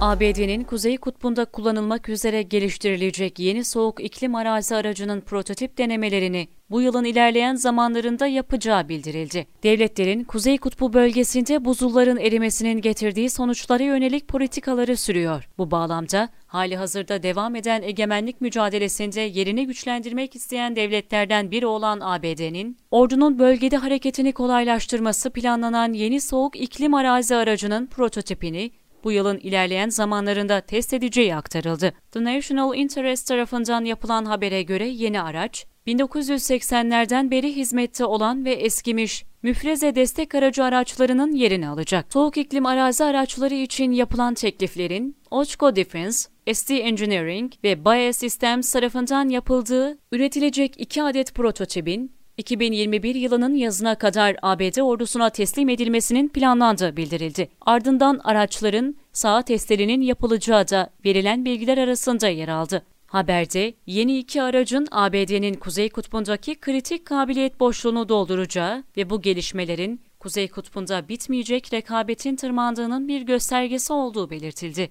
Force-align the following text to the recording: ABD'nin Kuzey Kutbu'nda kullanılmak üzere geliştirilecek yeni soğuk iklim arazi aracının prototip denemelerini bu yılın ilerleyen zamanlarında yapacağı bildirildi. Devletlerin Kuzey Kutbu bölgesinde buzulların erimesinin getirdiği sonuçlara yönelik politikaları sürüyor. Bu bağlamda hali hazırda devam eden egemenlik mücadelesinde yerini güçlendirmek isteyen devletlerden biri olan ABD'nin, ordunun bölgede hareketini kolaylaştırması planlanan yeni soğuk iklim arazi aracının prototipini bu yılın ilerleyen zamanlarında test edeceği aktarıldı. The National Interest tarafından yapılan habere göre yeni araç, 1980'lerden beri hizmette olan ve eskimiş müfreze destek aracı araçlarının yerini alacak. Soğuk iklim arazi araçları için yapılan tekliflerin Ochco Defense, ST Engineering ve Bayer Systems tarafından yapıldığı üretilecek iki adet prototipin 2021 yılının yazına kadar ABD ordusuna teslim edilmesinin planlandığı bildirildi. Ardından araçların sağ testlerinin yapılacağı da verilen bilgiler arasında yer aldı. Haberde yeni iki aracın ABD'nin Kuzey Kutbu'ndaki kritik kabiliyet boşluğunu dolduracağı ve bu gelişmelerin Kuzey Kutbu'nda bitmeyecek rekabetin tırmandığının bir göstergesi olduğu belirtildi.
ABD'nin 0.00 0.64
Kuzey 0.64 0.96
Kutbu'nda 0.96 1.44
kullanılmak 1.44 2.08
üzere 2.08 2.42
geliştirilecek 2.42 3.38
yeni 3.38 3.64
soğuk 3.64 4.04
iklim 4.04 4.34
arazi 4.34 4.74
aracının 4.76 5.20
prototip 5.20 5.78
denemelerini 5.78 6.48
bu 6.70 6.80
yılın 6.80 7.04
ilerleyen 7.04 7.54
zamanlarında 7.54 8.26
yapacağı 8.26 8.88
bildirildi. 8.88 9.46
Devletlerin 9.62 10.24
Kuzey 10.24 10.58
Kutbu 10.58 10.92
bölgesinde 10.92 11.64
buzulların 11.64 12.16
erimesinin 12.16 12.80
getirdiği 12.80 13.30
sonuçlara 13.30 13.82
yönelik 13.82 14.28
politikaları 14.28 14.96
sürüyor. 14.96 15.48
Bu 15.58 15.70
bağlamda 15.70 16.28
hali 16.46 16.76
hazırda 16.76 17.22
devam 17.22 17.56
eden 17.56 17.82
egemenlik 17.82 18.40
mücadelesinde 18.40 19.20
yerini 19.20 19.66
güçlendirmek 19.66 20.36
isteyen 20.36 20.76
devletlerden 20.76 21.50
biri 21.50 21.66
olan 21.66 22.00
ABD'nin, 22.02 22.76
ordunun 22.90 23.38
bölgede 23.38 23.76
hareketini 23.76 24.32
kolaylaştırması 24.32 25.30
planlanan 25.30 25.92
yeni 25.92 26.20
soğuk 26.20 26.56
iklim 26.56 26.94
arazi 26.94 27.36
aracının 27.36 27.86
prototipini 27.86 28.70
bu 29.04 29.12
yılın 29.12 29.38
ilerleyen 29.38 29.88
zamanlarında 29.88 30.60
test 30.60 30.94
edeceği 30.94 31.36
aktarıldı. 31.36 31.92
The 32.12 32.24
National 32.24 32.74
Interest 32.74 33.28
tarafından 33.28 33.84
yapılan 33.84 34.24
habere 34.24 34.62
göre 34.62 34.88
yeni 34.88 35.22
araç, 35.22 35.66
1980'lerden 35.86 37.30
beri 37.30 37.56
hizmette 37.56 38.04
olan 38.04 38.44
ve 38.44 38.52
eskimiş 38.52 39.24
müfreze 39.42 39.94
destek 39.94 40.34
aracı 40.34 40.64
araçlarının 40.64 41.32
yerini 41.32 41.68
alacak. 41.68 42.12
Soğuk 42.12 42.36
iklim 42.36 42.66
arazi 42.66 43.04
araçları 43.04 43.54
için 43.54 43.92
yapılan 43.92 44.34
tekliflerin 44.34 45.16
Ochco 45.30 45.76
Defense, 45.76 46.28
ST 46.52 46.70
Engineering 46.70 47.52
ve 47.64 47.84
Bayer 47.84 48.12
Systems 48.12 48.72
tarafından 48.72 49.28
yapıldığı 49.28 49.98
üretilecek 50.12 50.74
iki 50.78 51.02
adet 51.02 51.34
prototipin 51.34 52.17
2021 52.38 53.14
yılının 53.14 53.54
yazına 53.54 53.94
kadar 53.94 54.36
ABD 54.42 54.80
ordusuna 54.80 55.30
teslim 55.30 55.68
edilmesinin 55.68 56.28
planlandığı 56.28 56.96
bildirildi. 56.96 57.48
Ardından 57.60 58.20
araçların 58.24 58.96
sağ 59.12 59.42
testlerinin 59.42 60.00
yapılacağı 60.00 60.68
da 60.68 60.90
verilen 61.04 61.44
bilgiler 61.44 61.78
arasında 61.78 62.28
yer 62.28 62.48
aldı. 62.48 62.82
Haberde 63.06 63.74
yeni 63.86 64.18
iki 64.18 64.42
aracın 64.42 64.88
ABD'nin 64.90 65.54
Kuzey 65.54 65.88
Kutbu'ndaki 65.88 66.54
kritik 66.54 67.06
kabiliyet 67.06 67.60
boşluğunu 67.60 68.08
dolduracağı 68.08 68.84
ve 68.96 69.10
bu 69.10 69.22
gelişmelerin 69.22 70.00
Kuzey 70.20 70.48
Kutbu'nda 70.48 71.08
bitmeyecek 71.08 71.72
rekabetin 71.72 72.36
tırmandığının 72.36 73.08
bir 73.08 73.22
göstergesi 73.22 73.92
olduğu 73.92 74.30
belirtildi. 74.30 74.90